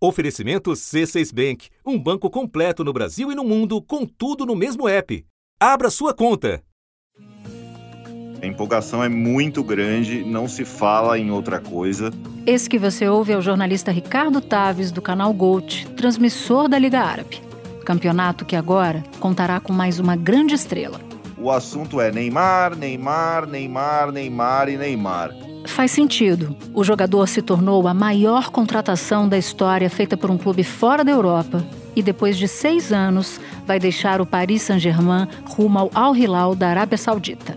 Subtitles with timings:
[0.00, 4.88] Oferecimento C6 Bank, um banco completo no Brasil e no mundo, com tudo no mesmo
[4.88, 5.26] app.
[5.58, 6.62] Abra sua conta.
[8.40, 12.12] A empolgação é muito grande, não se fala em outra coisa.
[12.46, 17.00] Esse que você ouve é o jornalista Ricardo Taves, do canal Gold, transmissor da Liga
[17.00, 17.42] Árabe.
[17.84, 21.00] Campeonato que agora contará com mais uma grande estrela.
[21.36, 25.47] O assunto é Neymar, Neymar, Neymar, Neymar e Neymar.
[25.68, 26.56] Faz sentido.
[26.74, 31.12] O jogador se tornou a maior contratação da história feita por um clube fora da
[31.12, 31.64] Europa
[31.94, 36.68] e, depois de seis anos, vai deixar o Paris Saint-Germain rumo ao Al Hilal da
[36.68, 37.56] Arábia Saudita.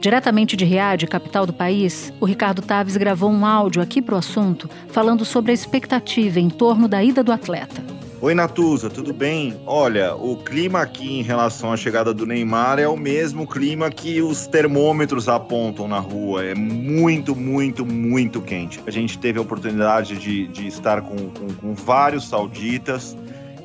[0.00, 4.18] Diretamente de Riad, capital do país, o Ricardo Taves gravou um áudio aqui para o
[4.18, 7.99] assunto, falando sobre a expectativa em torno da ida do atleta.
[8.22, 9.58] Oi, Natuza, tudo bem?
[9.64, 14.20] Olha, o clima aqui em relação à chegada do Neymar é o mesmo clima que
[14.20, 16.44] os termômetros apontam na rua.
[16.44, 18.78] É muito, muito, muito quente.
[18.86, 23.16] A gente teve a oportunidade de, de estar com, com, com vários sauditas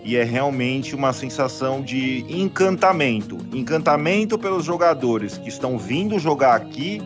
[0.06, 3.38] e é realmente uma sensação de encantamento.
[3.54, 7.02] Encantamento pelos jogadores que estão vindo jogar aqui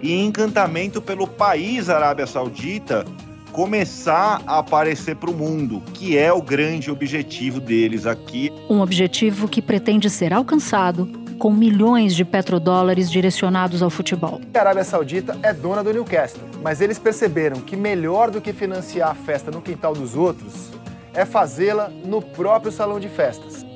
[0.00, 3.04] e encantamento pelo país Arábia Saudita
[3.52, 8.50] começar a aparecer para o mundo, que é o grande objetivo deles aqui.
[8.68, 11.06] Um objetivo que pretende ser alcançado
[11.38, 14.40] com milhões de petrodólares direcionados ao futebol.
[14.54, 19.10] A Arábia Saudita é dona do Newcastle, mas eles perceberam que melhor do que financiar
[19.10, 20.70] a festa no quintal dos outros
[21.12, 23.66] é fazê-la no próprio salão de festas.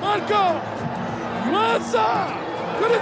[0.00, 0.34] Marco!
[1.50, 2.28] Lança!
[2.78, 2.92] Good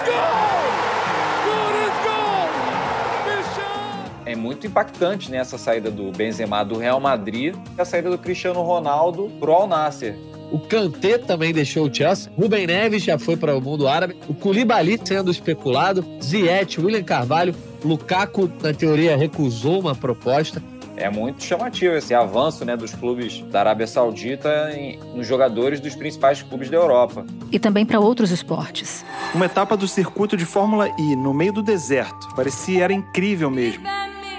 [4.27, 8.19] É muito impactante né, essa saída do Benzema do Real Madrid e a saída do
[8.19, 10.17] Cristiano Ronaldo pro Al Nasser.
[10.51, 12.31] O Kanté também deixou o Chelsea.
[12.39, 14.17] Rubem Neves já foi para o mundo árabe.
[14.29, 16.05] O Koulibaly sendo especulado.
[16.23, 17.55] Ziyech, William Carvalho.
[17.85, 20.63] Lukaku, na teoria, recusou uma proposta
[20.97, 25.95] é muito chamativo esse avanço né, dos clubes da Arábia Saudita em, nos jogadores dos
[25.95, 27.27] principais clubes da Europa.
[27.51, 29.05] E também para outros esportes.
[29.35, 32.29] Uma etapa do circuito de Fórmula I no meio do deserto.
[32.37, 33.85] Parecia era incrível mesmo.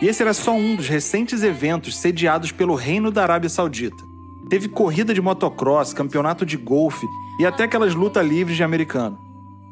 [0.01, 4.03] E esse era só um dos recentes eventos sediados pelo Reino da Arábia Saudita.
[4.49, 7.05] Teve corrida de motocross, campeonato de golfe
[7.39, 9.17] e até aquelas lutas livres de americano.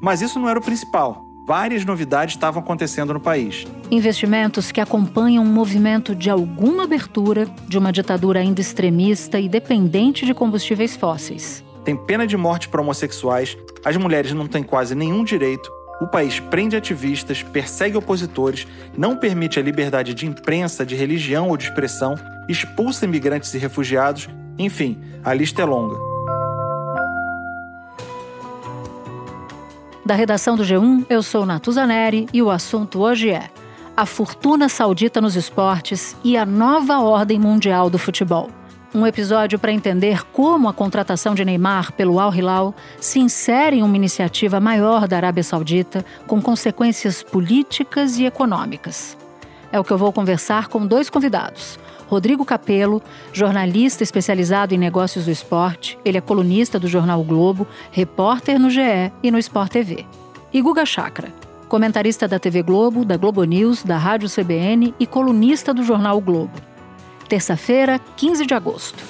[0.02, 3.66] Mas isso não era o principal várias novidades estavam acontecendo no país.
[3.92, 10.26] Investimentos que acompanham um movimento de alguma abertura de uma ditadura ainda extremista e dependente
[10.26, 11.64] de combustíveis fósseis.
[11.84, 15.70] Tem pena de morte para homossexuais, as mulheres não têm quase nenhum direito,
[16.04, 21.56] o país prende ativistas, persegue opositores, não permite a liberdade de imprensa, de religião ou
[21.56, 22.16] de expressão,
[22.48, 24.28] expulsa imigrantes e refugiados,
[24.60, 25.96] enfim, a lista é longa.
[30.06, 33.50] Da redação do G1, eu sou Natuzaneri e o assunto hoje é
[33.96, 38.50] a fortuna saudita nos esportes e a nova ordem mundial do futebol.
[38.96, 43.82] Um episódio para entender como a contratação de Neymar pelo Al Hilal se insere em
[43.82, 49.18] uma iniciativa maior da Arábia Saudita com consequências políticas e econômicas.
[49.72, 51.80] É o que eu vou conversar com dois convidados.
[52.08, 57.66] Rodrigo Capello, jornalista especializado em negócios do esporte, ele é colunista do jornal o Globo,
[57.92, 60.06] repórter no GE e no Sport TV.
[60.54, 61.34] E Guga Chakra,
[61.68, 66.22] comentarista da TV Globo, da Globo News, da Rádio CBN e colunista do jornal o
[66.22, 66.73] Globo.
[67.34, 69.04] Terça-feira, 15 de agosto.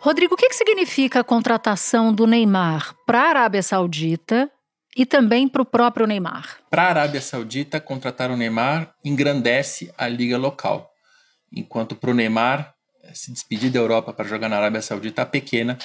[0.00, 4.48] Rodrigo, o que, significa a contratação do Neymar para a Arábia Saudita
[4.96, 6.58] e também para o próprio Neymar?
[6.70, 10.88] Para a Arábia Saudita, contratar o Neymar engrandece a liga local
[11.52, 12.72] enquanto para o Neymar
[13.02, 15.76] eh, se despedir da Europa para jogar na Arábia Saudita pequena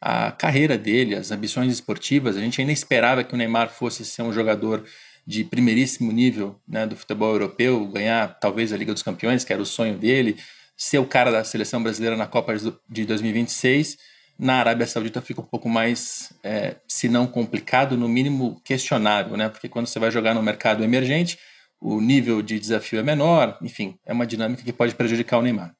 [0.00, 2.36] a carreira dele, as ambições esportivas.
[2.36, 4.84] A gente ainda esperava que o Neymar fosse ser um jogador
[5.26, 9.62] de primeiríssimo nível né, do futebol europeu, ganhar talvez a Liga dos Campeões, que era
[9.62, 10.36] o sonho dele,
[10.76, 12.54] ser o cara da seleção brasileira na Copa
[12.88, 13.98] de 2026.
[14.38, 19.50] Na Arábia Saudita fica um pouco mais, é, se não complicado, no mínimo questionável, né?
[19.50, 21.38] Porque quando você vai jogar no mercado emergente,
[21.80, 25.74] o nível de desafio é menor, enfim, é uma dinâmica que pode prejudicar o Neymar.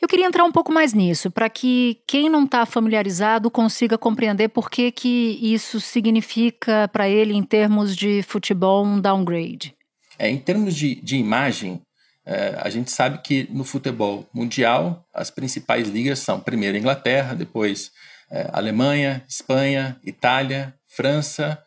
[0.00, 4.48] Eu queria entrar um pouco mais nisso, para que quem não está familiarizado consiga compreender
[4.48, 9.74] por que, que isso significa para ele, em termos de futebol, um downgrade.
[10.18, 11.80] É, em termos de, de imagem,
[12.26, 17.90] é, a gente sabe que no futebol mundial, as principais ligas são primeiro Inglaterra, depois
[18.30, 21.62] é, Alemanha, Espanha, Itália, França,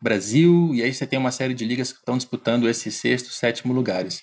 [0.00, 3.72] Brasil, e aí você tem uma série de ligas que estão disputando esses sexto, sétimo
[3.72, 4.22] lugares.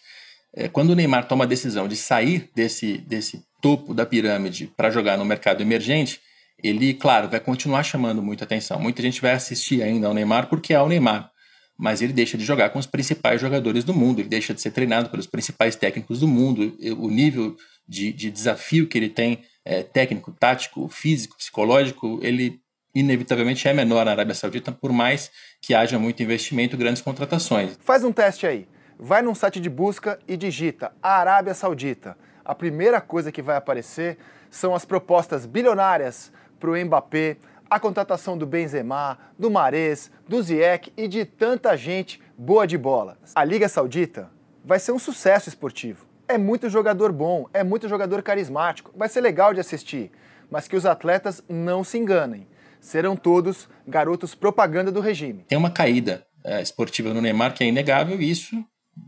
[0.55, 4.89] É, quando o Neymar toma a decisão de sair desse, desse topo da pirâmide para
[4.89, 6.19] jogar no mercado emergente,
[6.61, 8.79] ele, claro, vai continuar chamando muita atenção.
[8.79, 11.31] Muita gente vai assistir ainda ao Neymar porque é o Neymar,
[11.77, 14.71] mas ele deixa de jogar com os principais jogadores do mundo, ele deixa de ser
[14.71, 17.55] treinado pelos principais técnicos do mundo, o nível
[17.87, 22.59] de, de desafio que ele tem, é, técnico, tático, físico, psicológico, ele
[22.93, 25.31] inevitavelmente é menor na Arábia Saudita, por mais
[25.61, 27.77] que haja muito investimento grandes contratações.
[27.81, 28.67] Faz um teste aí.
[29.01, 32.17] Vai num site de busca e digita Arábia Saudita.
[32.43, 34.17] A primeira coisa que vai aparecer
[34.51, 37.37] são as propostas bilionárias para o Mbappé,
[37.69, 43.17] a contratação do Benzema, do Mares, do Ziyech e de tanta gente boa de bola.
[43.33, 44.29] A Liga Saudita
[44.65, 46.05] vai ser um sucesso esportivo.
[46.27, 50.11] É muito jogador bom, é muito jogador carismático, vai ser legal de assistir,
[50.51, 52.49] mas que os atletas não se enganem.
[52.81, 55.45] Serão todos garotos propaganda do regime.
[55.47, 58.61] Tem uma caída é, esportiva no Neymar que é inegável e isso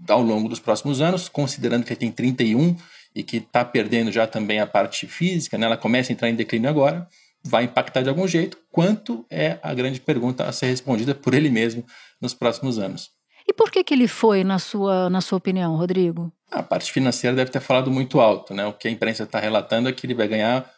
[0.07, 2.75] ao longo dos próximos anos, considerando que tem 31
[3.15, 5.65] e que está perdendo já também a parte física, né?
[5.65, 7.07] ela começa a entrar em declínio agora,
[7.43, 11.49] vai impactar de algum jeito, quanto é a grande pergunta a ser respondida por ele
[11.49, 11.83] mesmo
[12.21, 13.09] nos próximos anos.
[13.47, 16.31] E por que, que ele foi, na sua, na sua opinião, Rodrigo?
[16.49, 18.53] A parte financeira deve ter falado muito alto.
[18.53, 18.65] Né?
[18.65, 20.69] O que a imprensa está relatando é que ele vai ganhar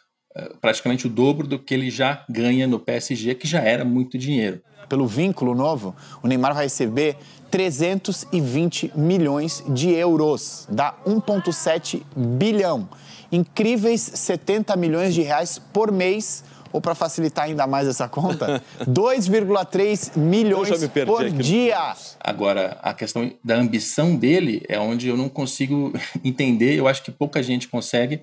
[0.60, 4.60] praticamente o dobro do que ele já ganha no PSG, que já era muito dinheiro.
[4.88, 7.16] Pelo vínculo novo, o Neymar vai receber
[7.50, 12.88] 320 milhões de euros, dá 1,7 bilhão.
[13.32, 16.44] Incríveis 70 milhões de reais por mês
[16.74, 20.70] ou para facilitar ainda mais essa conta, 2,3 milhões
[21.06, 21.94] por dia.
[22.18, 25.92] Agora, a questão da ambição dele é onde eu não consigo
[26.24, 28.20] entender, eu acho que pouca gente consegue,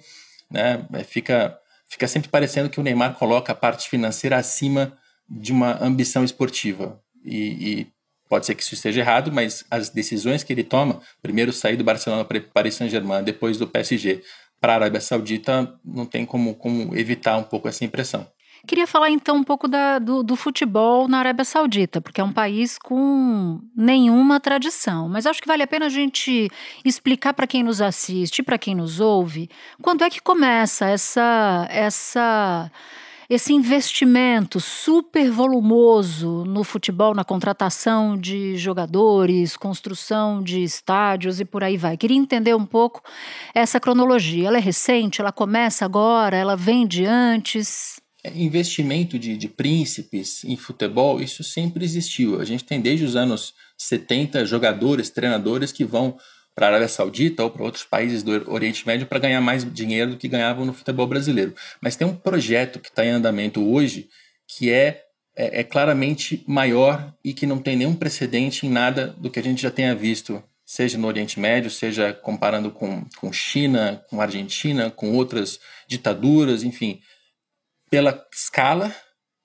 [0.51, 0.85] né?
[0.91, 1.57] É, fica,
[1.91, 4.97] fica sempre parecendo que o Neymar coloca a parte financeira acima
[5.29, 7.01] de uma ambição esportiva.
[7.23, 7.35] E,
[7.81, 7.87] e
[8.29, 11.83] pode ser que isso esteja errado, mas as decisões que ele toma, primeiro sair do
[11.83, 14.23] Barcelona para Paris Saint-Germain, depois do PSG,
[14.59, 18.25] para a Arábia Saudita, não tem como, como evitar um pouco essa impressão.
[18.67, 22.31] Queria falar então um pouco da, do, do, futebol na Arábia Saudita, porque é um
[22.31, 25.09] país com nenhuma tradição.
[25.09, 26.49] Mas acho que vale a pena a gente
[26.85, 29.49] explicar para quem nos assiste, para quem nos ouve,
[29.81, 32.71] quando é que começa essa essa
[33.33, 41.63] esse investimento super volumoso no futebol, na contratação de jogadores, construção de estádios e por
[41.63, 41.95] aí vai.
[41.95, 43.01] Queria entender um pouco
[43.55, 44.49] essa cronologia.
[44.49, 45.21] Ela é recente?
[45.21, 46.35] Ela começa agora?
[46.35, 48.00] Ela vem de antes?
[48.35, 52.39] Investimento de, de príncipes em futebol, isso sempre existiu.
[52.39, 56.17] A gente tem desde os anos 70 jogadores, treinadores que vão
[56.53, 60.11] para a Arábia Saudita ou para outros países do Oriente Médio para ganhar mais dinheiro
[60.11, 61.55] do que ganhavam no futebol brasileiro.
[61.79, 64.07] Mas tem um projeto que está em andamento hoje
[64.45, 65.03] que é,
[65.35, 69.43] é, é, claramente maior e que não tem nenhum precedente em nada do que a
[69.43, 74.91] gente já tenha visto, seja no Oriente Médio, seja comparando com, com China, com Argentina,
[74.91, 77.01] com outras ditaduras, enfim
[77.91, 78.95] pela escala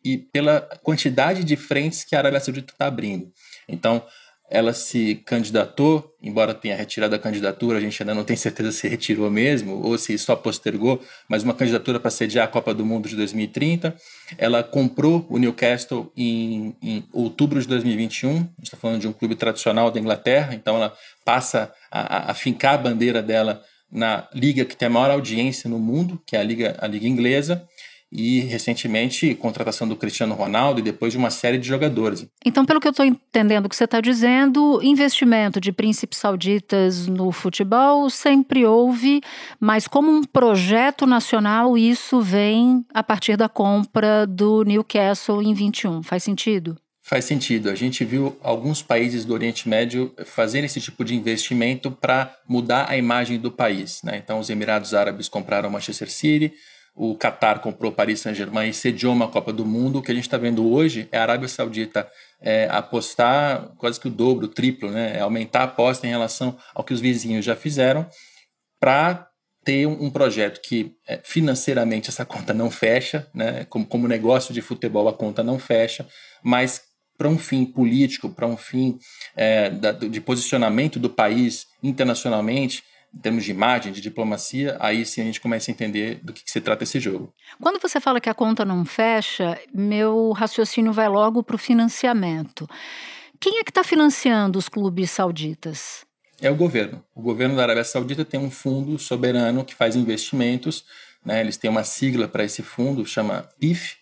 [0.04, 3.32] e pela quantidade de frentes que a Arábia Saudita está abrindo.
[3.68, 4.06] Então,
[4.48, 8.86] ela se candidatou, embora tenha retirado a candidatura, a gente ainda não tem certeza se
[8.86, 13.08] retirou mesmo ou se só postergou, mas uma candidatura para sediar a Copa do Mundo
[13.08, 13.96] de 2030.
[14.38, 19.12] Ela comprou o Newcastle em, em outubro de 2021, a gente está falando de um
[19.12, 23.60] clube tradicional da Inglaterra, então ela passa a, a, fincar a bandeira dela
[23.90, 27.08] na liga que tem a maior audiência no mundo, que é a liga, a liga
[27.08, 27.66] inglesa,
[28.10, 32.26] e recentemente contratação do Cristiano Ronaldo e depois de uma série de jogadores.
[32.44, 37.32] Então, pelo que eu estou entendendo que você está dizendo, investimento de príncipes sauditas no
[37.32, 39.20] futebol sempre houve,
[39.60, 46.02] mas como um projeto nacional, isso vem a partir da compra do Newcastle em 21.
[46.02, 46.76] Faz sentido?
[47.08, 47.70] Faz sentido.
[47.70, 52.90] A gente viu alguns países do Oriente Médio fazerem esse tipo de investimento para mudar
[52.90, 54.00] a imagem do país.
[54.02, 54.16] Né?
[54.16, 56.52] Então, os Emirados Árabes compraram Manchester City,
[56.96, 59.98] o Qatar comprou Paris Saint-Germain e sediou uma Copa do Mundo.
[59.98, 62.08] O que a gente está vendo hoje é a Arábia Saudita
[62.40, 65.18] é, apostar quase que o dobro, o triplo, né?
[65.18, 68.06] É aumentar a aposta em relação ao que os vizinhos já fizeram
[68.80, 69.28] para
[69.62, 73.66] ter um, projeto que é, financeiramente essa conta não fecha, né?
[73.68, 76.06] como, como negócio de futebol a conta não fecha,
[76.40, 76.82] mas
[77.18, 78.96] para um fim político, para um fim
[79.34, 82.84] é, da, de posicionamento do país internacionalmente,
[83.14, 86.44] em termos de imagem, de diplomacia, aí sim a gente começa a entender do que,
[86.44, 87.32] que se trata esse jogo.
[87.60, 92.68] Quando você fala que a conta não fecha, meu raciocínio vai logo para o financiamento.
[93.40, 96.04] Quem é que está financiando os clubes sauditas?
[96.40, 97.02] É o governo.
[97.14, 100.84] O governo da Arábia Saudita tem um fundo soberano que faz investimentos.
[101.24, 101.40] Né?
[101.40, 103.96] Eles têm uma sigla para esse fundo, chama PIF,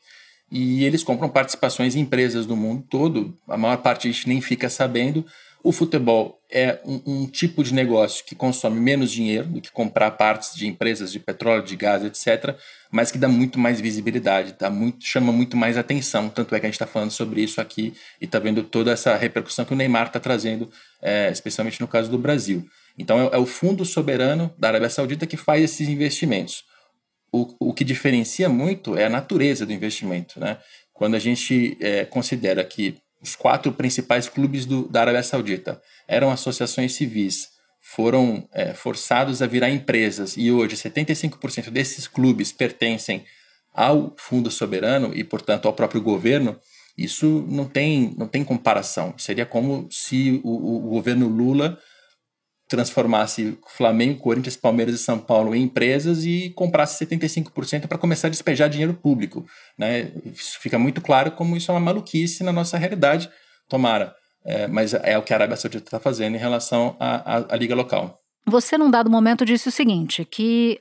[0.51, 3.37] e eles compram participações em empresas do mundo todo.
[3.49, 5.25] A maior parte a gente nem fica sabendo,
[5.65, 10.11] o futebol é um, um, tipo de negócio que consome menos dinheiro do que comprar
[10.11, 12.55] partes de empresas de petróleo, de gás, etc.,
[12.93, 16.29] mas que dá muito mais visibilidade, muito, chama muito mais atenção.
[16.29, 19.17] Tanto é que a gente está falando sobre isso aqui e está vendo toda essa
[19.17, 22.69] repercussão que o Neymar está trazendo, é, especialmente no caso do Brasil.
[22.99, 26.63] Então é, é o fundo soberano da Arábia Saudita que faz esses investimentos.
[27.33, 30.39] O, o que diferencia muito é a natureza do investimento.
[30.39, 30.59] Né?
[30.93, 35.81] Quando a gente é, considera que os quatro principais clubes do, da Arábia Saudita.
[36.07, 37.49] Eram associações civis,
[37.81, 40.37] foram é, forçados a virar empresas.
[40.37, 43.25] E hoje 75% desses clubes pertencem
[43.73, 46.59] ao fundo soberano e, portanto, ao próprio governo,
[46.97, 49.15] isso não tem, não tem comparação.
[49.17, 51.79] Seria como se o, o governo Lula
[52.69, 58.31] transformasse Flamengo, Corinthians, Palmeiras e São Paulo em empresas e comprasse 75% para começar a
[58.31, 59.45] despejar dinheiro público.
[59.79, 60.13] Né?
[60.25, 63.31] Isso fica muito claro como isso é uma maluquice na nossa realidade.
[63.69, 64.15] Tomara.
[64.47, 68.19] É, mas é o que a Arábia Saudita está fazendo em relação à, liga local.
[68.47, 70.81] Você, num dado momento, disse o seguinte: que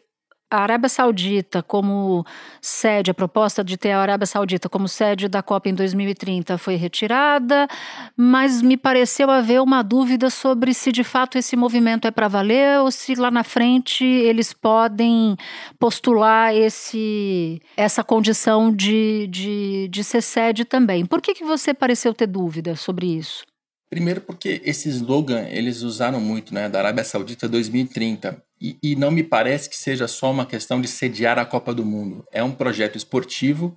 [0.54, 2.24] a Arábia Saudita como
[2.62, 6.76] sede, a proposta de ter a Arábia Saudita como sede da Copa em 2030 foi
[6.76, 7.68] retirada,
[8.16, 12.80] mas me pareceu haver uma dúvida sobre se de fato esse movimento é para valer
[12.82, 15.36] ou se lá na frente eles podem
[15.80, 21.04] postular esse, essa condição de, de, de ser sede também.
[21.04, 23.44] Por que, que você pareceu ter dúvida sobre isso?
[23.90, 28.42] Primeiro porque esse slogan eles usaram muito, né, da Arábia Saudita 2030.
[28.64, 31.84] E, e, não me parece que seja só uma questão de sediar a Copa do
[31.84, 32.26] Mundo.
[32.32, 33.76] É um projeto esportivo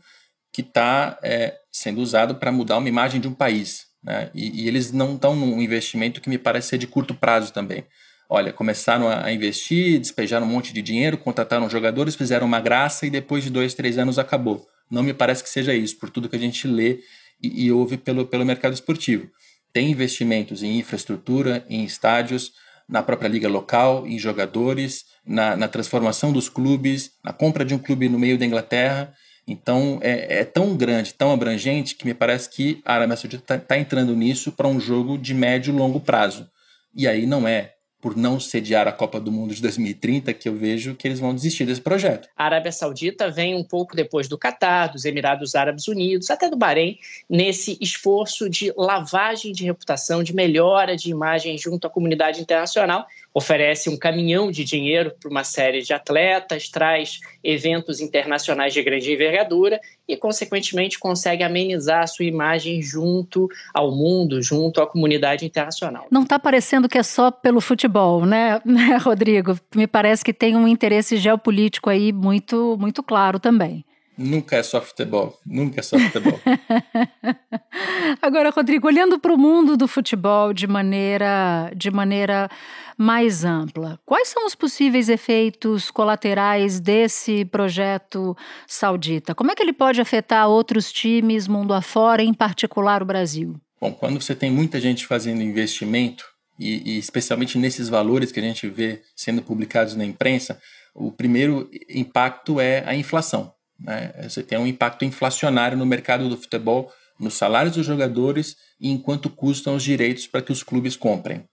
[0.52, 3.87] que está é, sendo usado para mudar uma imagem de um país.
[4.00, 4.31] Né?
[4.33, 7.85] E, e eles não estão num investimento que me parece ser de curto prazo também.
[8.31, 13.07] Olha, começaram a, a investir, despejaram um monte de dinheiro, contrataram jogadores, fizeram uma graça
[13.07, 14.69] e depois de dois, três anos acabou.
[14.88, 17.00] Não me parece que seja isso, por tudo que a gente lê
[17.43, 19.28] e, e ouve pelo, pelo mercado esportivo
[19.76, 22.52] tem investimentos em infraestrutura, em estádios,
[22.88, 27.78] na própria liga local, em jogadores, na, na transformação dos clubes, na compra de um
[27.78, 29.12] clube no meio da Inglaterra.
[29.47, 33.59] Então é, é tão grande, tão abrangente, que me parece que a Arábia Saudita está
[33.59, 36.49] tá entrando nisso para um jogo de médio e longo prazo.
[36.95, 37.75] E aí não é
[38.07, 41.35] por não sediar a Copa do Mundo de 2030 que eu vejo que eles vão
[41.35, 42.29] desistir desse projeto.
[42.37, 46.57] A Arábia Saudita vem um pouco depois do Catar, dos Emirados Árabes Unidos, até do
[46.57, 53.09] Bahrein, nesse esforço de lavagem de reputação, de melhora de imagem junto à comunidade internacional
[53.37, 59.12] oferece um caminhão de dinheiro para uma série de atletas, traz eventos internacionais de grande
[59.12, 59.78] envergadura
[60.09, 66.07] e, consequentemente, consegue amenizar a sua imagem junto ao mundo, junto à comunidade internacional.
[66.11, 69.55] Não está parecendo que é só pelo futebol, né, né, Rodrigo?
[69.75, 73.85] Me parece que tem um interesse geopolítico aí muito, muito claro também.
[74.18, 76.40] Nunca é só futebol, nunca é só futebol.
[78.23, 82.49] Agora, Rodrigo, olhando para o mundo do futebol de maneira, de maneira
[82.96, 88.35] mais ampla, quais são os possíveis efeitos colaterais desse projeto
[88.66, 89.35] saudita?
[89.35, 93.54] Como é que ele pode afetar outros times mundo afora, em particular o Brasil?
[93.78, 96.25] Bom, quando você tem muita gente fazendo investimento,
[96.58, 100.58] e, e especialmente nesses valores que a gente vê sendo publicados na imprensa,
[100.94, 103.52] o primeiro impacto é a inflação.
[103.78, 104.12] Né?
[104.23, 109.30] Você tem um impacto inflacionário no mercado do futebol, nos salários dos jogadores e enquanto
[109.30, 111.45] custam os direitos para que os clubes comprem.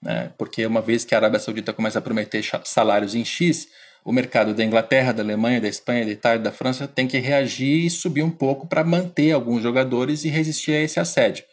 [0.00, 0.32] Né?
[0.36, 3.68] Porque uma vez que a Arábia Saudita começa a prometer salários em X,
[4.04, 7.86] o mercado da Inglaterra, da Alemanha, da Espanha, da Itália, da França tem que reagir
[7.86, 11.44] e subir um pouco para manter alguns jogadores e resistir a esse assédio.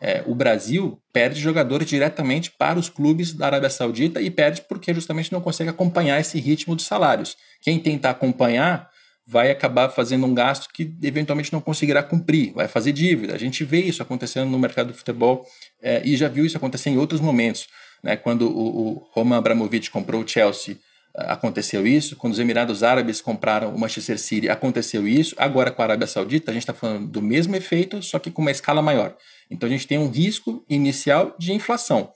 [0.00, 4.94] É, o Brasil perde jogadores diretamente para os clubes da Arábia Saudita e perde porque
[4.94, 7.36] justamente não consegue acompanhar esse ritmo de salários.
[7.60, 8.88] Quem tenta acompanhar
[9.30, 13.34] vai acabar fazendo um gasto que eventualmente não conseguirá cumprir, vai fazer dívida.
[13.34, 15.44] A gente vê isso acontecendo no mercado do futebol
[15.82, 17.66] é, e já viu isso acontecer em outros momentos.
[18.02, 18.16] Né?
[18.16, 20.78] Quando o, o Roman Abramovich comprou o Chelsea,
[21.14, 22.16] aconteceu isso.
[22.16, 25.34] Quando os Emirados Árabes compraram o Manchester City, aconteceu isso.
[25.36, 28.40] Agora com a Arábia Saudita, a gente está falando do mesmo efeito, só que com
[28.40, 29.14] uma escala maior.
[29.50, 32.12] Então a gente tem um risco inicial de inflação.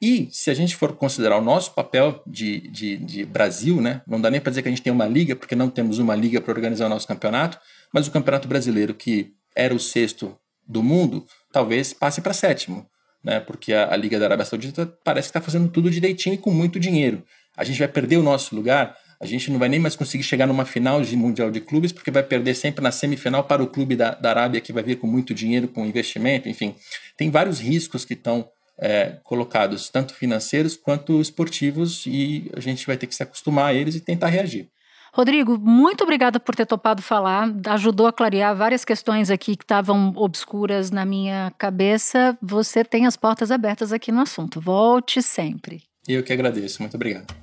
[0.00, 4.20] E se a gente for considerar o nosso papel de, de, de Brasil, né, não
[4.20, 6.40] dá nem para dizer que a gente tem uma liga, porque não temos uma liga
[6.40, 7.58] para organizar o nosso campeonato,
[7.92, 10.36] mas o campeonato brasileiro, que era o sexto
[10.68, 12.86] do mundo, talvez passe para sétimo,
[13.24, 16.38] né, porque a, a Liga da Arábia Saudita parece que está fazendo tudo direitinho e
[16.38, 17.24] com muito dinheiro.
[17.56, 20.46] A gente vai perder o nosso lugar, a gente não vai nem mais conseguir chegar
[20.46, 23.96] numa final de Mundial de Clubes, porque vai perder sempre na semifinal para o clube
[23.96, 26.74] da, da Arábia, que vai vir com muito dinheiro, com investimento, enfim.
[27.16, 28.46] Tem vários riscos que estão
[28.78, 33.74] é, colocados, tanto financeiros quanto esportivos, e a gente vai ter que se acostumar a
[33.74, 34.68] eles e tentar reagir.
[35.12, 37.50] Rodrigo, muito obrigada por ter topado falar.
[37.68, 42.36] Ajudou a clarear várias questões aqui que estavam obscuras na minha cabeça.
[42.42, 44.60] Você tem as portas abertas aqui no assunto.
[44.60, 45.82] Volte sempre.
[46.06, 46.82] Eu que agradeço.
[46.82, 47.34] Muito obrigado.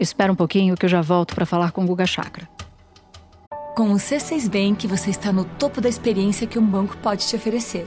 [0.00, 2.48] Espera um pouquinho que eu já volto para falar com o Guga Chakra.
[3.76, 7.36] Com o C6 Bank, você está no topo da experiência que um banco pode te
[7.36, 7.86] oferecer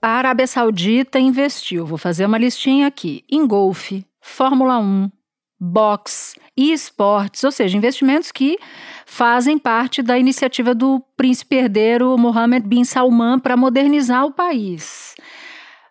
[0.00, 5.10] a Arábia Saudita investiu, vou fazer uma listinha aqui, em golfe, Fórmula 1,
[5.60, 8.58] boxe e esportes, ou seja, investimentos que
[9.04, 15.14] fazem parte da iniciativa do príncipe herdeiro Mohammed bin Salman para modernizar o país.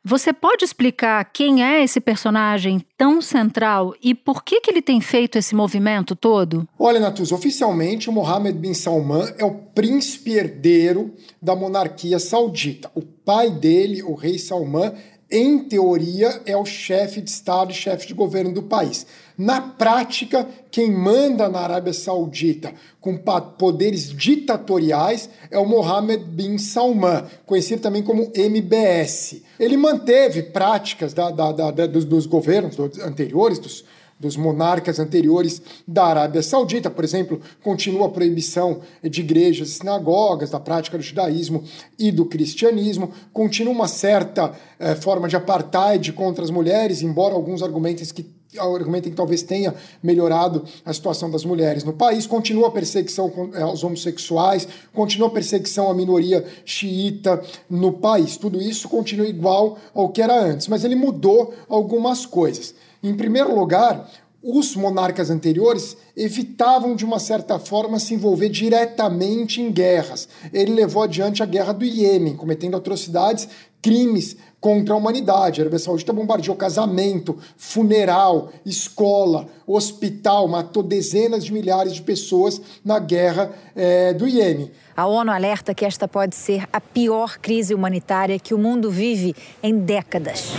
[0.09, 5.01] Você pode explicar quem é esse personagem tão central e por que, que ele tem
[5.01, 6.65] feito esse movimento todo?
[6.79, 12.89] Olha, Natus, oficialmente o Mohammed bin Salman é o príncipe herdeiro da monarquia saudita.
[12.95, 14.93] O pai dele, o rei Salman,
[15.29, 19.05] em teoria, é o chefe de Estado e chefe de governo do país.
[19.37, 23.17] Na prática, quem manda na Arábia Saudita com
[23.57, 29.43] poderes ditatoriais é o Mohammed bin Salman, conhecido também como MBS.
[29.59, 33.83] Ele manteve práticas da, da, da, dos, dos, governos anteriores, dos,
[34.19, 36.89] dos monarcas anteriores da Arábia Saudita.
[36.89, 41.63] Por exemplo, continua a proibição de igrejas e sinagogas, da prática do judaísmo
[41.97, 47.61] e do cristianismo, continua uma certa eh, forma de apartheid contra as mulheres, embora alguns
[47.61, 52.71] argumentos que argumentem que talvez tenha melhorado a situação das mulheres no país, continua a
[52.71, 58.37] perseguição eh, aos homossexuais, continua a perseguição à minoria xiita no país.
[58.37, 62.73] Tudo isso continua igual ao que era antes, mas ele mudou algumas coisas.
[63.03, 64.09] Em primeiro lugar,
[64.41, 70.27] os monarcas anteriores evitavam, de uma certa forma, se envolver diretamente em guerras.
[70.53, 73.47] Ele levou adiante a guerra do Iêmen, cometendo atrocidades,
[73.81, 75.59] crimes contra a humanidade.
[75.59, 82.99] A Arábia Saudita bombardeou casamento, funeral, escola, hospital, matou dezenas de milhares de pessoas na
[82.99, 84.71] guerra é, do Iêmen.
[84.95, 89.35] A ONU alerta que esta pode ser a pior crise humanitária que o mundo vive
[89.61, 90.53] em décadas.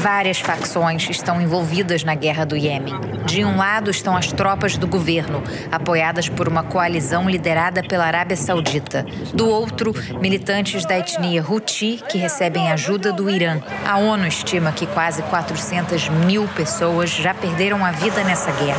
[0.00, 2.94] Várias facções estão envolvidas na guerra do Iêmen.
[3.26, 8.36] De um lado estão as tropas do governo, apoiadas por uma coalizão liderada pela Arábia
[8.36, 9.04] Saudita.
[9.34, 13.60] Do outro, militantes da etnia Houthi, que recebem ajuda do Irã.
[13.84, 18.78] A ONU estima que quase 400 mil pessoas já perderam a vida nessa guerra,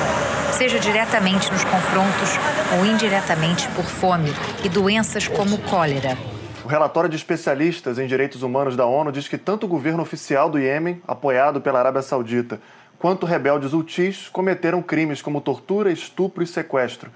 [0.53, 2.39] seja diretamente nos confrontos
[2.77, 6.17] ou indiretamente por fome e doenças como cólera.
[6.69, 10.59] Relatório de especialistas em direitos humanos da ONU diz que tanto o governo oficial do
[10.59, 12.61] Iêmen, apoiado pela Arábia Saudita,
[12.99, 17.09] quanto rebeldes Houthis cometeram crimes como tortura, estupro e sequestro.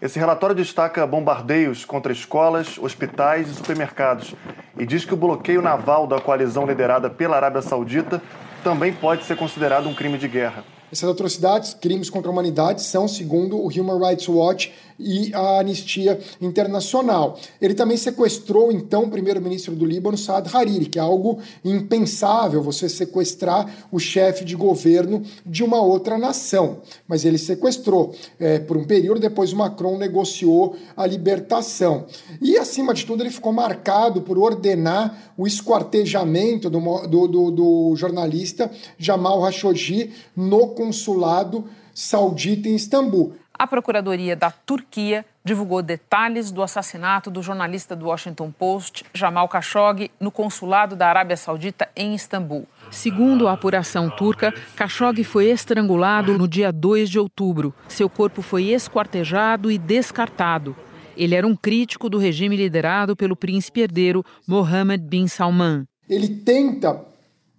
[0.00, 4.36] Esse relatório destaca bombardeios contra escolas, hospitais e supermercados
[4.78, 8.22] e diz que o bloqueio naval da coalizão liderada pela Arábia Saudita
[8.62, 10.62] também pode ser considerado um crime de guerra.
[10.92, 16.20] Essas atrocidades, crimes contra a humanidade, são, segundo o Human Rights Watch e a Anistia
[16.38, 17.38] Internacional.
[17.60, 22.90] Ele também sequestrou, então, o primeiro-ministro do Líbano, Saad Hariri, que é algo impensável você
[22.90, 26.82] sequestrar o chefe de governo de uma outra nação.
[27.08, 32.04] Mas ele sequestrou é, por um período, depois o Macron negociou a libertação.
[32.38, 37.96] E, acima de tudo, ele ficou marcado por ordenar o esquartejamento do, do, do, do
[37.96, 41.64] jornalista Jamal Khashoggi no consulado
[41.94, 43.36] saudita em Istambul.
[43.56, 50.10] A Procuradoria da Turquia divulgou detalhes do assassinato do jornalista do Washington Post, Jamal Khashoggi,
[50.18, 52.66] no consulado da Arábia Saudita em Istambul.
[52.90, 57.72] Segundo a apuração turca, Khashoggi foi estrangulado no dia 2 de outubro.
[57.86, 60.74] Seu corpo foi esquartejado e descartado.
[61.16, 65.86] Ele era um crítico do regime liderado pelo príncipe herdeiro Mohammed bin Salman.
[66.08, 67.11] Ele tenta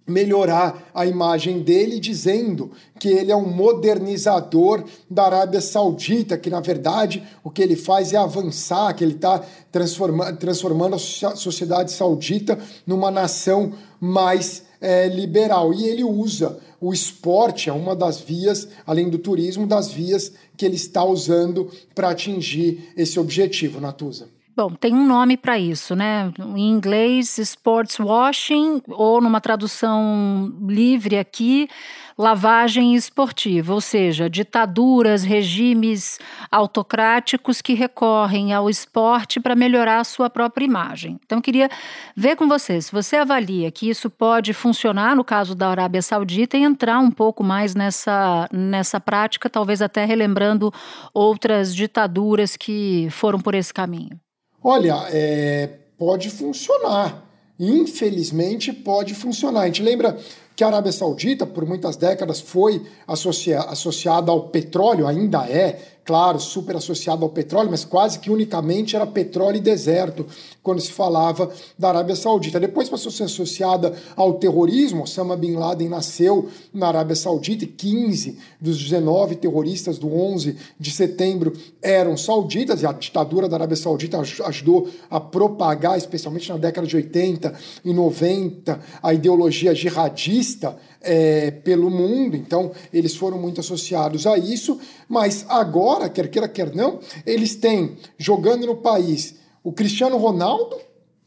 [0.06, 6.60] melhorar a imagem dele, dizendo que ele é um modernizador da Arábia Saudita, que na
[6.60, 12.58] verdade o que ele faz é avançar, que ele está transforma transformando a sociedade saudita
[12.86, 15.72] numa nação mais é, liberal.
[15.72, 20.66] E ele usa o esporte, é uma das vias, além do turismo, das vias que
[20.66, 24.28] ele está usando para atingir esse objetivo, Natuza.
[24.56, 26.32] Bom, tem um nome para isso, né?
[26.38, 31.68] Em inglês, sports washing, ou numa tradução livre aqui,
[32.16, 36.20] lavagem esportiva, ou seja, ditaduras, regimes
[36.52, 41.18] autocráticos que recorrem ao esporte para melhorar a sua própria imagem.
[41.26, 41.68] Então, queria
[42.16, 46.56] ver com você se você avalia que isso pode funcionar no caso da Arábia Saudita
[46.56, 50.72] e entrar um pouco mais nessa, nessa prática, talvez até relembrando
[51.12, 54.23] outras ditaduras que foram por esse caminho.
[54.66, 57.22] Olha, é, pode funcionar.
[57.60, 59.60] infelizmente, pode funcionar.
[59.60, 60.18] A gente lembra
[60.56, 66.38] que a Arábia Saudita, por muitas décadas, foi associa associada ao petróleo, ainda é, claro,
[66.38, 70.26] super associada ao petróleo, mas quase que unicamente era petróleo e deserto
[70.62, 72.60] quando se falava da Arábia Saudita.
[72.60, 75.02] Depois passou a ser associada ao terrorismo.
[75.02, 80.90] Osama Bin Laden nasceu na Arábia Saudita e 15 dos 19 terroristas do 11 de
[80.90, 86.86] setembro eram sauditas e a ditadura da Arábia Saudita ajudou a propagar, especialmente na década
[86.86, 94.26] de 80 e 90, a ideologia jihadista é, pelo mundo, então eles foram muito associados
[94.26, 100.16] a isso, mas agora, quer queira, quer não, eles têm jogando no país o Cristiano
[100.16, 100.76] Ronaldo,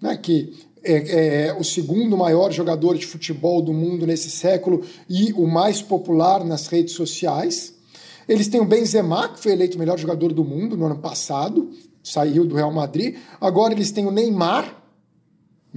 [0.02, 5.34] né, que é, é, o segundo maior jogador de futebol do mundo nesse século e
[5.34, 7.74] o mais popular nas redes sociais.
[8.28, 11.72] Eles têm o Benzema, que foi eleito melhor jogador do mundo no ano passado,
[12.04, 13.16] saiu do Real Madrid.
[13.40, 14.76] Agora eles têm o Neymar,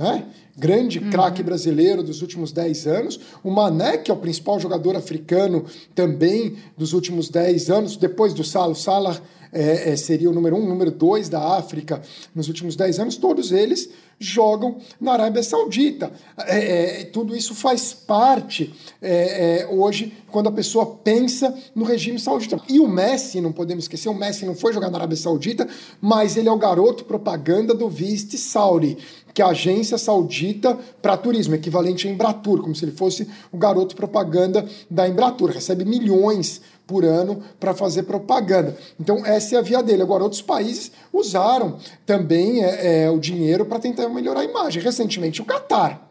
[0.00, 0.24] né?
[0.56, 1.10] grande uhum.
[1.10, 3.20] craque brasileiro dos últimos 10 anos.
[3.44, 8.42] O Mané, que é o principal jogador africano também dos últimos 10 anos, depois do
[8.42, 8.72] Salah.
[8.72, 9.20] O Salah
[9.52, 12.00] é, é, seria o número um, número dois da África
[12.34, 16.12] nos últimos 10 anos, todos eles jogam na Arábia Saudita.
[16.46, 22.18] É, é tudo isso faz parte é, é, hoje quando a pessoa pensa no regime
[22.18, 22.60] saudita.
[22.68, 25.66] E o Messi, não podemos esquecer, o Messi não foi jogar na Arábia Saudita,
[26.00, 28.98] mas ele é o garoto propaganda do Vist Saudi,
[29.32, 33.56] que é a agência saudita para turismo, equivalente a Embratur, como se ele fosse o
[33.56, 35.50] garoto propaganda da Embratur.
[35.50, 38.76] Recebe milhões por ano para fazer propaganda.
[38.98, 40.02] Então, essa é a via dele.
[40.02, 44.82] Agora, outros países usaram também é, é o dinheiro para tentar melhorar a imagem.
[44.82, 46.10] Recentemente, o Catar.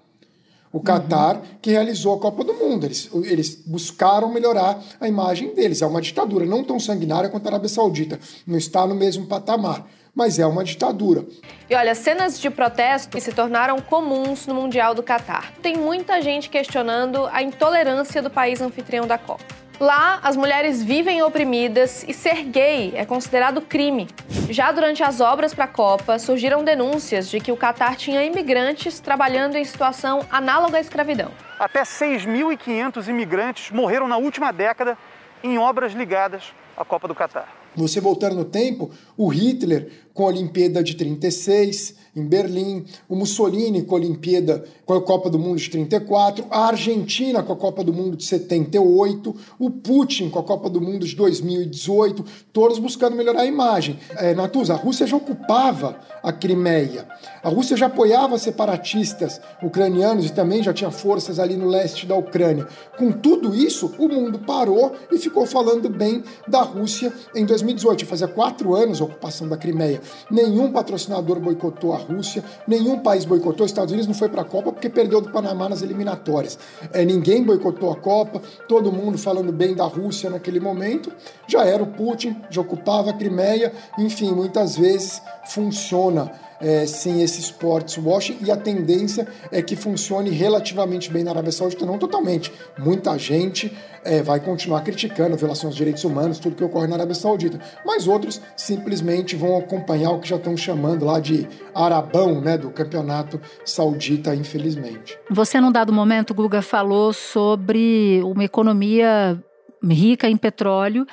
[0.72, 1.42] O Catar, uhum.
[1.62, 2.86] que realizou a Copa do Mundo.
[2.86, 5.82] Eles, eles buscaram melhorar a imagem deles.
[5.82, 8.18] É uma ditadura, não tão sanguinária quanto a Arábia Saudita.
[8.48, 11.24] Não está no mesmo patamar mas é uma ditadura.
[11.70, 15.54] E olha, cenas de protesto se tornaram comuns no Mundial do Catar.
[15.62, 19.69] Tem muita gente questionando a intolerância do país anfitrião da Copa.
[19.80, 24.10] Lá, as mulheres vivem oprimidas e ser gay é considerado crime.
[24.50, 29.00] Já durante as obras para a Copa, surgiram denúncias de que o Catar tinha imigrantes
[29.00, 31.32] trabalhando em situação análoga à escravidão.
[31.58, 34.98] Até 6.500 imigrantes morreram na última década
[35.42, 37.48] em obras ligadas à Copa do Catar.
[37.74, 39.90] Você voltar no tempo, o Hitler
[40.20, 45.30] com a Olimpíada de 36 em Berlim, o Mussolini com a Olimpíada, com a Copa
[45.30, 50.30] do Mundo de 34, a Argentina com a Copa do Mundo de 78, o Putin
[50.30, 53.98] com a Copa do Mundo de 2018, todos buscando melhorar a imagem.
[54.18, 57.08] É, Natuza, a Rússia já ocupava a Crimeia,
[57.42, 62.16] a Rússia já apoiava separatistas ucranianos e também já tinha forças ali no leste da
[62.16, 62.68] Ucrânia.
[62.98, 68.06] Com tudo isso, o mundo parou e ficou falando bem da Rússia em 2018.
[68.06, 70.02] Fazia quatro anos a ocupação da Crimeia.
[70.30, 73.66] Nenhum patrocinador boicotou a Rússia, nenhum país boicotou.
[73.66, 76.58] Os Estados Unidos não foi para a Copa porque perdeu do Panamá nas eliminatórias.
[76.94, 81.12] É, ninguém boicotou a Copa, todo mundo falando bem da Rússia naquele momento.
[81.48, 87.40] Já era o Putin, já ocupava a Crimeia, enfim, muitas vezes funciona é, sem esse
[87.40, 92.52] sports washing e a tendência é que funcione relativamente bem na Arábia Saudita, não totalmente.
[92.78, 97.16] Muita gente é, vai continuar criticando violações dos direitos humanos, tudo que ocorre na Arábia
[97.16, 102.58] Saudita, mas outros simplesmente vão acompanhar o que já estão chamando lá de arabão né,
[102.58, 105.18] do campeonato saudita, infelizmente.
[105.30, 109.42] Você, num dado momento, Guga, falou sobre uma economia
[109.84, 111.06] rica em petróleo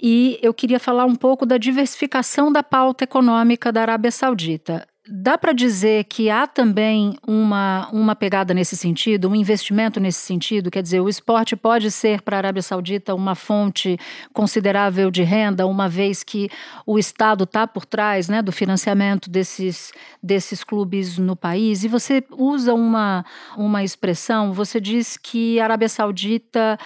[0.00, 4.86] e eu queria falar um pouco da diversificação da pauta econômica da Arábia Saudita.
[5.06, 10.70] Dá para dizer que há também uma, uma pegada nesse sentido, um investimento nesse sentido?
[10.70, 13.98] Quer dizer, o esporte pode ser para a Arábia Saudita uma fonte
[14.32, 16.48] considerável de renda, uma vez que
[16.86, 21.84] o Estado está por trás né, do financiamento desses, desses clubes no país.
[21.84, 23.26] E você usa uma,
[23.58, 26.78] uma expressão, você diz que a Arábia Saudita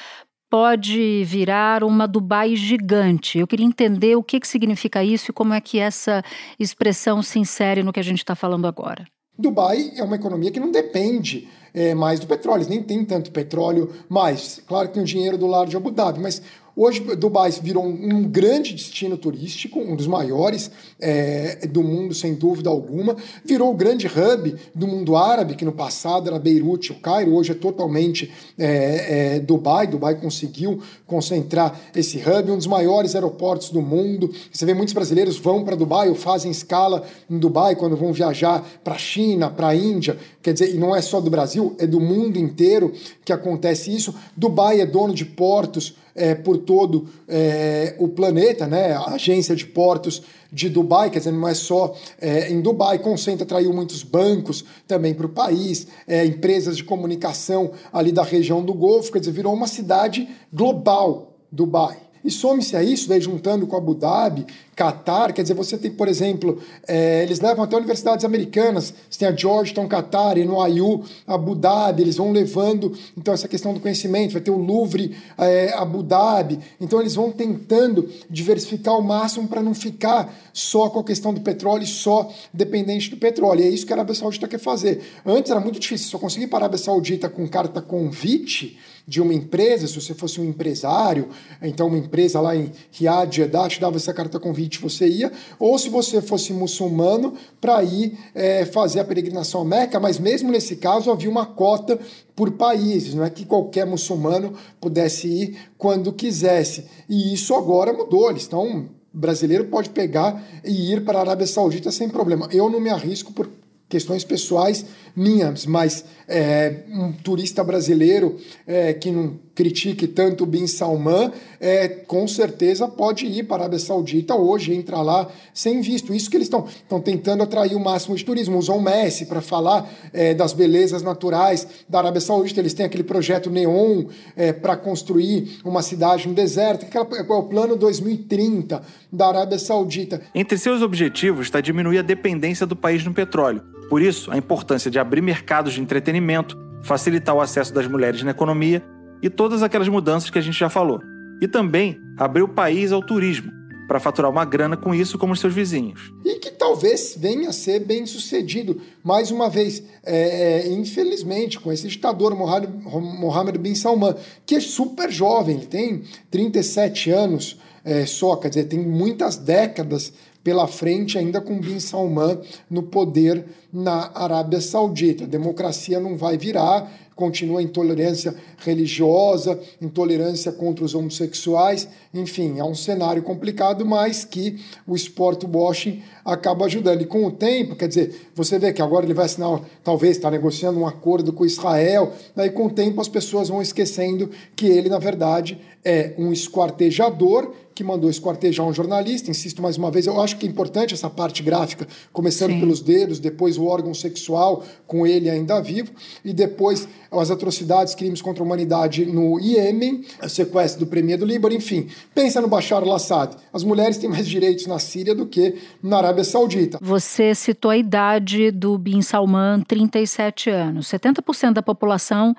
[0.51, 3.39] pode virar uma Dubai gigante.
[3.39, 6.23] Eu queria entender o que, que significa isso e como é que essa
[6.59, 9.05] expressão se insere no que a gente está falando agora.
[9.39, 13.93] Dubai é uma economia que não depende é, mais do petróleo, nem tem tanto petróleo
[14.09, 14.61] mais.
[14.67, 16.43] Claro que tem o dinheiro do lado de Abu Dhabi, mas
[16.81, 22.71] Hoje, Dubai virou um, grande destino turístico, um dos maiores é, do mundo, sem dúvida
[22.71, 23.17] alguma.
[23.45, 27.51] Virou o grande hub do mundo árabe, que no passado era Beirute, o Cairo, hoje
[27.51, 29.89] é totalmente é, é, Dubai.
[29.89, 34.33] Dubai conseguiu concentrar esse hub, um dos maiores aeroportos do mundo.
[34.53, 38.65] Você vê muitos brasileiros vão para Dubai ou fazem escala em Dubai quando vão viajar
[38.85, 40.17] para a China, para a Índia.
[40.41, 42.93] Quer dizer, e não é só do Brasil, é do mundo inteiro
[43.25, 44.15] que acontece isso.
[44.37, 48.93] Dubai é dono de portos é, por todo é, o planeta, né?
[48.93, 53.45] A agência de portos de Dubai, quer dizer, não é só é, em Dubai, concentra,
[53.45, 58.75] atraiu muitos bancos também para o país, é, empresas de comunicação ali da região do
[58.75, 62.08] Golfo, quer dizer, virou uma cidade global, Dubai.
[62.25, 66.07] E some-se a isso, daí juntando com Abu Dhabi, Qatar, quer dizer, você tem, por
[66.07, 72.03] exemplo, é, eles levam até universidades americanas, você tem a Georgetown, Qatar, NYU, Abu Dhabi,
[72.03, 76.61] eles vão levando, então, essa questão do conhecimento, vai ter o Louvre, é, Abu Dhabi,
[76.81, 81.41] então eles vão tentando diversificar ao máximo para não ficar só com a questão do
[81.41, 85.03] petróleo, só dependente do petróleo, e é isso que a Arábia Saudita quer fazer.
[85.27, 89.33] Antes era muito difícil, só conseguir para a Arábia Saudita com carta convite, de uma
[89.33, 91.31] empresa, se você fosse um empresário,
[91.63, 95.79] então uma empresa lá em Riyadh, Jeddah, te dava essa carta convite, você ia, ou
[95.79, 100.77] se você fosse muçulmano, para ir é, fazer a peregrinação à Meca, mas mesmo nesse
[100.77, 101.99] caso havia uma cota
[102.37, 106.85] por países, não é que qualquer muçulmano pudesse ir quando quisesse.
[107.09, 111.91] E isso agora mudou, eles estão brasileiro pode pegar e ir para a Arábia Saudita
[111.91, 112.49] sem problema.
[112.53, 113.49] Eu não me arrisco por
[113.89, 114.85] questões pessoais
[115.17, 122.29] minhas, mas é, um turista brasileiro é, que não critique tanto Bin Salman, é, com
[122.29, 126.15] certeza pode ir para a Arábia Saudita hoje, entrar lá sem visto.
[126.15, 128.57] Isso que eles estão tentando atrair o máximo de turismo.
[128.57, 132.61] Usam o Messi para falar é, das belezas naturais da Arábia Saudita.
[132.61, 134.05] Eles têm aquele projeto Neon
[134.37, 136.87] é, para construir uma cidade no deserto.
[136.97, 138.81] É o plano 2030
[139.13, 140.23] da Arábia Saudita.
[140.37, 143.61] Entre seus objetivos está diminuir a dependência do país no petróleo.
[143.91, 148.31] Por isso, a importância de abrir mercados de entretenimento, facilitar o acesso das mulheres na
[148.31, 148.85] economia
[149.23, 151.01] e todas aquelas mudanças que a gente já falou.
[151.41, 153.53] E também abrir o país ao turismo,
[153.87, 156.13] para faturar uma grana com isso como os seus vizinhos.
[156.25, 158.81] E que talvez venha a ser bem sucedido.
[159.03, 165.11] Mais uma vez, é, é infelizmente, com esse ditador Mohammed bin Salman, que é super
[165.11, 170.13] jovem, ele tem 37 anos é, só, quer dizer, tem muitas décadas
[170.49, 172.39] pela frente, ainda com Bin Salman
[172.71, 175.25] no poder na Arábia Saudita.
[175.25, 182.65] A democracia não vai virar, continua a intolerância religiosa, intolerância contra os homossexuais, enfim, é
[182.65, 187.03] um cenário complicado, mas que o sport washing acaba ajudando.
[187.03, 190.31] E com o tempo, quer dizer, você vê que agora ele vai assinar, talvez está
[190.31, 194.89] negociando um acordo com Israel, daí com o tempo as pessoas vão esquecendo que ele,
[194.89, 199.31] na verdade, é um esquartejador que mandou esquartejar um jornalista.
[199.31, 202.59] Insisto mais uma vez, eu acho que é importante essa parte gráfica, começando Sim.
[202.59, 205.93] pelos dedos, depois o órgão sexual, com ele ainda vivo,
[206.25, 211.25] e depois as atrocidades, crimes contra a humanidade no Iêmen, o sequestro do premier do
[211.25, 211.87] Líbano, enfim.
[212.13, 213.37] Pensa no Bashar al-Assad.
[213.53, 216.79] As mulheres têm mais direitos na Síria do que na Arábia Saudita.
[216.83, 220.89] Você citou a idade do Bin Salman, 37 anos.
[220.89, 222.35] 70% da população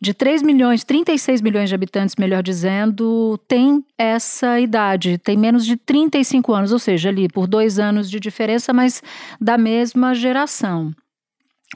[0.00, 5.76] de 3 milhões, 36 milhões de habitantes, melhor dizendo, tem essa idade, tem menos de
[5.76, 9.02] 35 anos, ou seja, ali por dois anos de diferença, mas
[9.40, 10.94] da mesma geração.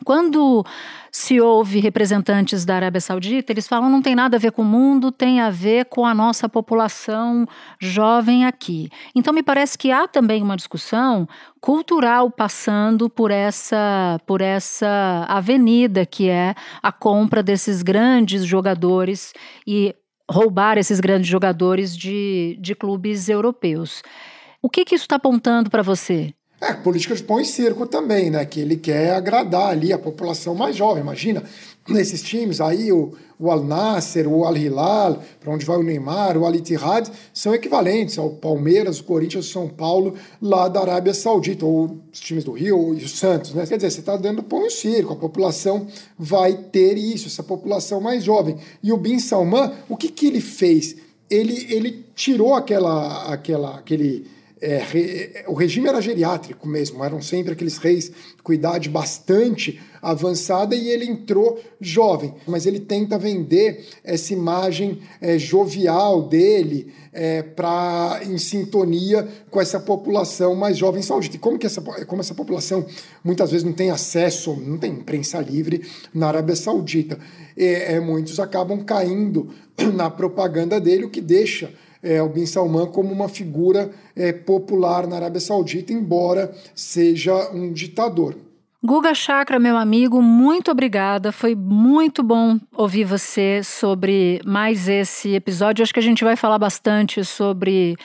[0.04, 0.64] Quando
[1.10, 4.64] se ouve representantes da Arábia Saudita, eles falam não tem nada a ver com o
[4.64, 7.46] mundo, tem a ver com a nossa população
[7.78, 8.88] jovem aqui.
[9.14, 11.28] Então me parece que há também uma discussão
[11.60, 19.34] cultural passando por essa por essa avenida que é a compra desses grandes jogadores
[19.66, 19.94] e
[20.28, 24.02] roubar esses grandes jogadores de, de clubes europeus.
[24.62, 26.34] O que, que isso está apontando para você?
[26.62, 28.46] É, política de pão e circo também, né?
[28.46, 31.02] Que ele quer agradar ali a população mais jovem.
[31.02, 31.42] Imagina,
[31.88, 36.38] nesses times aí, o, o Al Nasser, o Al Hilal, para onde vai o Neymar,
[36.38, 41.12] o Al Ittihad, são equivalentes ao Palmeiras, o Corinthians, o São Paulo, lá da Arábia
[41.12, 43.66] Saudita, ou os times do Rio e o Santos, né?
[43.66, 48.00] Quer dizer, você está dando pão e circo, a população vai ter isso, essa população
[48.00, 48.56] mais jovem.
[48.80, 50.94] E o Bin Salman, o que, que ele fez?
[51.28, 54.30] Ele, ele tirou aquela, aquela, aquele
[54.62, 58.12] é, re, o regime era geriátrico mesmo, eram sempre aqueles reis
[58.44, 65.36] com idade bastante avançada e ele entrou jovem, mas ele tenta vender essa imagem é,
[65.36, 71.34] jovial dele é, para em sintonia com essa população mais jovem saudita.
[71.34, 72.86] E como que essa, como essa população
[73.24, 75.82] muitas vezes não tem acesso, não tem imprensa livre
[76.14, 77.18] na Arábia Saudita,
[77.56, 79.50] é, muitos acabam caindo
[79.92, 81.72] na propaganda dele, o que deixa
[82.02, 87.72] é, o Bin Salman como uma figura é, popular na Arábia Saudita, embora seja um
[87.72, 88.34] ditador.
[88.84, 91.30] Guga Chakra, meu amigo, muito obrigada.
[91.30, 95.84] Foi muito bom ouvir você sobre mais esse episódio.
[95.84, 97.96] Acho que a gente vai falar bastante sobre,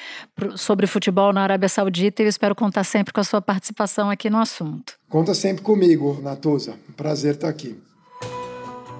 [0.56, 4.30] sobre futebol na Arábia Saudita e eu espero contar sempre com a sua participação aqui
[4.30, 4.94] no assunto.
[5.10, 6.76] Conta sempre comigo, Natuza.
[6.96, 7.76] prazer estar aqui.